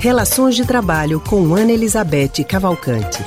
[0.00, 3.18] Relações de Trabalho com Ana Elizabeth Cavalcante.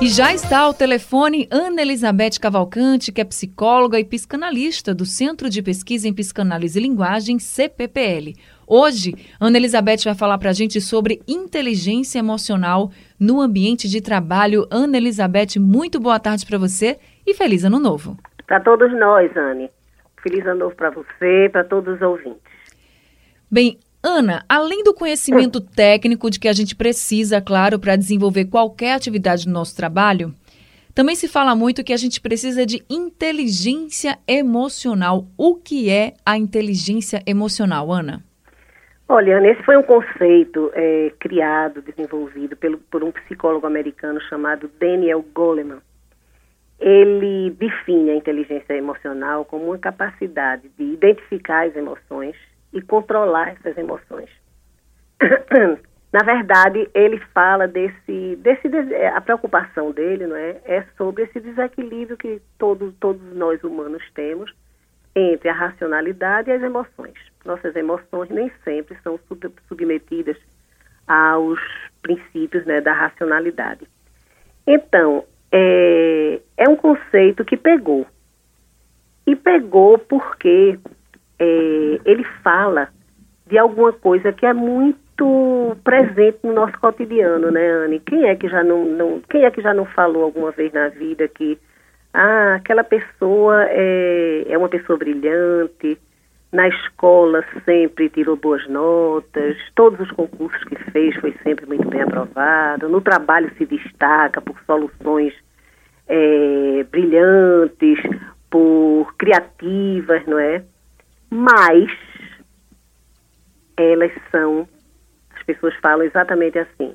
[0.00, 5.50] E já está ao telefone Ana Elizabeth Cavalcante, que é psicóloga e psicanalista do Centro
[5.50, 8.36] de Pesquisa em Psicanálise e Linguagem, CPPL.
[8.64, 14.68] Hoje, Ana Elizabeth vai falar para a gente sobre inteligência emocional no ambiente de trabalho.
[14.70, 16.96] Ana Elizabeth, muito boa tarde para você
[17.26, 18.16] e feliz ano novo.
[18.46, 19.68] Para todos nós, Anne.
[20.22, 22.52] Feliz ano novo para você, para todos os ouvintes.
[23.50, 28.94] Bem, Ana, além do conhecimento técnico de que a gente precisa, claro, para desenvolver qualquer
[28.94, 30.34] atividade no nosso trabalho,
[30.92, 35.26] também se fala muito que a gente precisa de inteligência emocional.
[35.38, 38.24] O que é a inteligência emocional, Ana?
[39.08, 44.68] Olha, Ana, esse foi um conceito é, criado, desenvolvido pelo, por um psicólogo americano chamado
[44.80, 45.78] Daniel Goleman.
[46.80, 52.34] Ele define a inteligência emocional como uma capacidade de identificar as emoções
[52.72, 54.30] e controlar essas emoções.
[56.12, 58.68] Na verdade, ele fala desse, desse
[59.14, 64.52] a preocupação dele, não é, é sobre esse desequilíbrio que todos todos nós humanos temos
[65.14, 67.14] entre a racionalidade e as emoções.
[67.44, 70.36] Nossas emoções nem sempre são sub, submetidas
[71.06, 71.60] aos
[72.02, 73.86] princípios né, da racionalidade.
[74.66, 78.06] Então, é, é um conceito que pegou.
[79.26, 80.78] E pegou porque
[81.38, 82.88] é, ele fala
[83.46, 88.00] de alguma coisa que é muito presente no nosso cotidiano, né, Anne?
[88.00, 90.88] Quem é que já não, não, quem é que já não falou alguma vez na
[90.88, 91.58] vida que
[92.14, 95.98] ah, aquela pessoa é, é uma pessoa brilhante,
[96.52, 102.02] na escola sempre tirou boas notas, todos os concursos que fez foi sempre muito bem
[102.02, 105.32] aprovado, no trabalho se destaca por soluções
[106.06, 107.98] é, brilhantes,
[108.50, 110.62] por criativas, não é?
[111.34, 111.90] Mas
[113.74, 114.68] elas são,
[115.34, 116.94] as pessoas falam exatamente assim,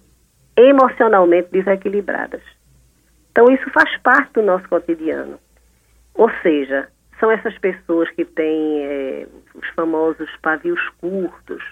[0.55, 2.43] emocionalmente desequilibradas.
[3.31, 5.39] Então, isso faz parte do nosso cotidiano.
[6.14, 6.87] Ou seja,
[7.20, 11.64] são essas pessoas que têm é, os famosos pavios curtos,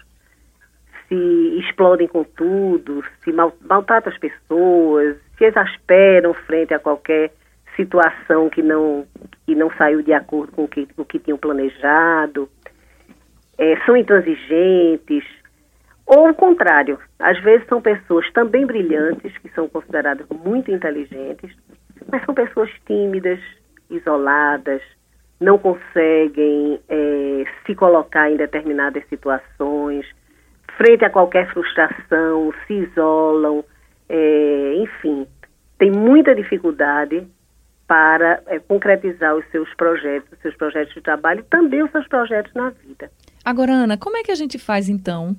[1.08, 7.32] se explodem com tudo, se mal, maltratam as pessoas, se exasperam frente a qualquer
[7.76, 9.06] situação que não,
[9.46, 12.50] que não saiu de acordo com o que, o que tinham planejado,
[13.58, 15.24] é, são intransigentes,
[16.06, 21.56] ou o contrário, às vezes são pessoas também brilhantes, que são consideradas muito inteligentes,
[22.12, 23.40] mas são pessoas tímidas,
[23.90, 24.82] isoladas,
[25.40, 30.06] não conseguem é, se colocar em determinadas situações,
[30.78, 33.64] frente a qualquer frustração, se isolam,
[34.08, 35.28] é, enfim,
[35.78, 37.28] tem muita dificuldade
[37.88, 42.52] para é, concretizar os seus projetos, os seus projetos de trabalho, também os seus projetos
[42.54, 43.12] na vida.
[43.44, 45.36] Agora, Ana, como é que a gente faz então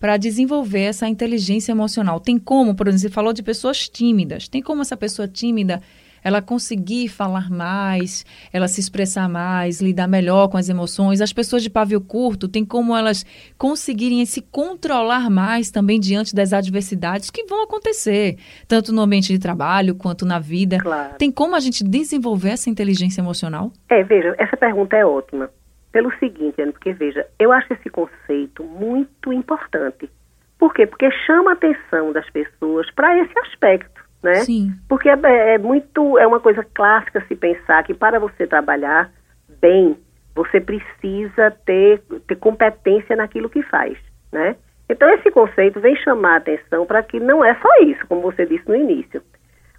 [0.00, 2.18] para desenvolver essa inteligência emocional?
[2.18, 5.80] Tem como, por exemplo, você falou de pessoas tímidas, tem como essa pessoa tímida
[6.24, 11.20] ela conseguir falar mais, ela se expressar mais, lidar melhor com as emoções.
[11.20, 13.24] As pessoas de pavio curto tem como elas
[13.58, 19.38] conseguirem se controlar mais também diante das adversidades que vão acontecer, tanto no ambiente de
[19.38, 20.78] trabalho quanto na vida.
[20.78, 21.14] Claro.
[21.18, 23.70] Tem como a gente desenvolver essa inteligência emocional?
[23.90, 25.50] É, veja, essa pergunta é ótima.
[25.92, 30.10] Pelo seguinte, Ana, porque veja, eu acho esse conceito muito importante.
[30.58, 30.86] Por quê?
[30.86, 33.93] Porque chama a atenção das pessoas para esse aspecto
[34.24, 34.36] né?
[34.36, 34.72] Sim.
[34.88, 35.18] Porque é,
[35.54, 39.12] é, muito, é uma coisa clássica se pensar que para você trabalhar
[39.60, 39.96] bem,
[40.34, 43.96] você precisa ter, ter competência naquilo que faz,
[44.32, 44.56] né?
[44.88, 48.44] Então esse conceito vem chamar a atenção para que não é só isso, como você
[48.46, 49.22] disse no início.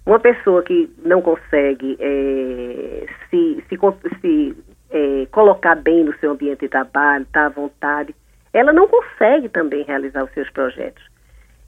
[0.04, 3.78] Uma pessoa que não consegue é, se, se,
[4.20, 4.56] se
[4.90, 8.14] é, colocar bem no seu ambiente de trabalho, estar tá à vontade,
[8.52, 11.02] ela não consegue também realizar os seus projetos.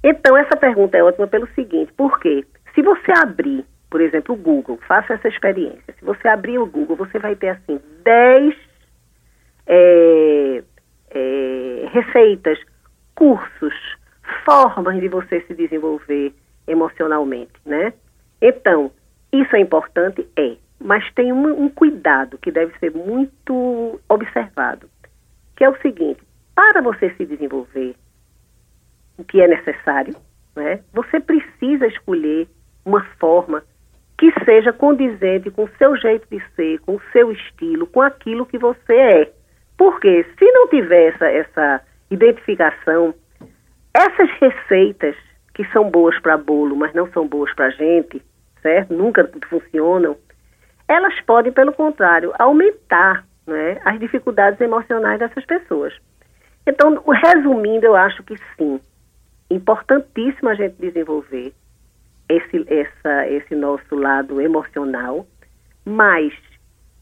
[0.03, 2.45] Então, essa pergunta é ótima pelo seguinte: por quê?
[2.79, 5.93] Se você abrir, por exemplo, o Google, faça essa experiência.
[5.99, 8.55] Se você abrir o Google, você vai ter assim 10
[9.67, 10.63] é,
[11.11, 12.57] é, receitas,
[13.17, 13.75] cursos,
[14.45, 16.33] formas de você se desenvolver
[16.69, 17.93] emocionalmente, né?
[18.41, 18.93] Então,
[19.33, 20.25] isso é importante?
[20.37, 20.57] É.
[20.81, 24.89] Mas tem um, um cuidado que deve ser muito observado,
[25.57, 26.23] que é o seguinte,
[26.55, 27.97] para você se desenvolver,
[29.17, 30.15] o que é necessário,
[30.55, 30.79] né?
[30.93, 32.47] Você precisa escolher
[32.89, 33.63] uma forma
[34.17, 38.47] que seja condizente com o seu jeito de ser, com o seu estilo, com aquilo
[38.47, 39.33] que você é.
[39.77, 41.81] Porque se não tiver essa, essa
[42.11, 43.15] identificação,
[43.95, 45.15] essas receitas
[45.55, 48.23] que são boas para bolo, mas não são boas para gente,
[48.61, 48.93] certo?
[48.93, 50.17] Nunca funcionam.
[50.89, 55.95] Elas podem, pelo contrário, aumentar né, as dificuldades emocionais dessas pessoas.
[56.67, 58.81] Então, resumindo, eu acho que sim.
[59.51, 61.53] importantíssimo a gente desenvolver
[62.29, 65.27] esse, essa, esse nosso lado emocional,
[65.85, 66.33] mas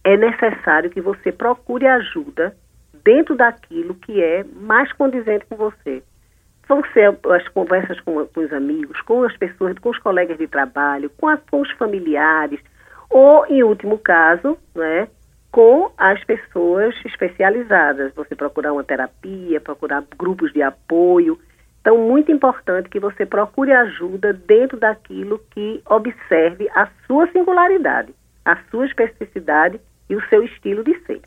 [0.05, 2.57] é necessário que você procure ajuda
[3.05, 6.03] dentro daquilo que é mais condizente com você.
[6.69, 10.49] Vão ser as conversas com, com os amigos, com as pessoas, com os colegas de
[10.49, 12.61] trabalho, com, a, com os familiares,
[13.09, 15.09] ou, em último caso, né,
[15.53, 18.13] com as pessoas especializadas.
[18.15, 21.39] Você procurar uma terapia, procurar grupos de apoio.
[21.87, 28.13] Então, muito importante que você procure ajuda dentro daquilo que observe a sua singularidade,
[28.45, 29.81] a sua especificidade
[30.11, 31.21] e o seu estilo de ser.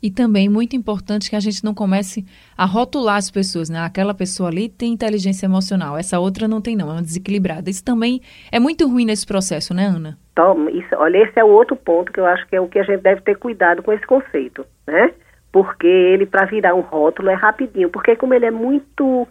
[0.00, 2.24] E também muito importante que a gente não comece
[2.56, 3.80] a rotular as pessoas, né?
[3.80, 7.68] Aquela pessoa ali tem inteligência emocional, essa outra não tem não, é uma desequilibrada.
[7.68, 8.20] Isso também
[8.52, 10.16] é muito ruim nesse processo, né, Ana?
[10.36, 12.78] Toma, isso, olha, esse é o outro ponto que eu acho que é o que
[12.78, 15.12] a gente deve ter cuidado com esse conceito, né?
[15.50, 17.90] Porque ele, para virar um rótulo, é rapidinho.
[17.90, 19.26] Porque como ele é muito...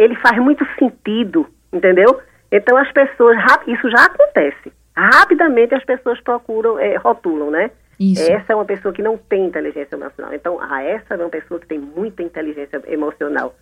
[0.00, 2.20] Ele faz muito sentido, entendeu?
[2.50, 3.36] Então as pessoas...
[3.66, 4.72] Isso já acontece.
[4.96, 7.70] Rapidamente as pessoas procuram, é, rotulam, né?
[7.98, 8.32] Isso.
[8.32, 10.32] Essa é uma pessoa que não tem inteligência emocional.
[10.32, 13.54] Então, ah, essa é uma pessoa que tem muita inteligência emocional.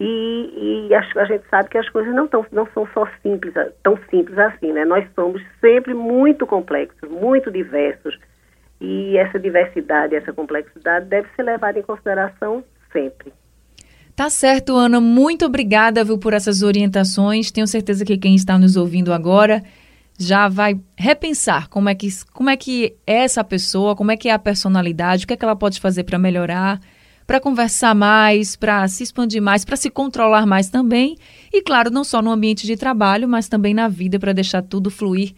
[0.00, 3.52] E, e a, a, gente sabe que as coisas não, tão, não são só simples,
[3.82, 4.86] tão simples assim, né?
[4.86, 8.18] Nós somos sempre muito complexos, muito diversos.
[8.80, 13.32] E essa diversidade, essa complexidade deve ser levada em consideração sempre.
[14.16, 15.00] Tá certo, Ana.
[15.00, 17.50] Muito obrigada viu, por essas orientações.
[17.50, 19.62] Tenho certeza que quem está nos ouvindo agora
[20.16, 24.28] já vai repensar como é que, como é, que é essa pessoa, como é que
[24.28, 26.80] é a personalidade, o que é que ela pode fazer para melhorar,
[27.26, 31.16] para conversar mais, para se expandir mais, para se controlar mais também.
[31.52, 34.90] E claro, não só no ambiente de trabalho, mas também na vida, para deixar tudo
[34.90, 35.34] fluir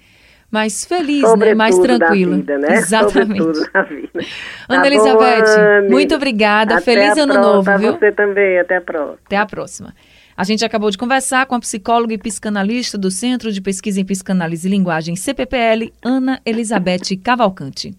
[0.50, 1.54] mais feliz, né?
[1.54, 2.37] mais tranquilo.
[2.37, 2.75] Vida, né?
[2.76, 3.70] Exatamente.
[3.75, 4.10] na vida.
[4.69, 6.76] Ana tá Elizabeth, bom, muito obrigada.
[6.76, 7.93] Até Feliz ano novo, viu?
[7.93, 9.19] Você também, até a próxima.
[9.26, 9.94] Até a próxima.
[10.37, 14.04] A gente acabou de conversar com a psicóloga e psicanalista do Centro de Pesquisa em
[14.04, 17.96] Psicanálise e Linguagem CPPL, Ana Elizabeth Cavalcante.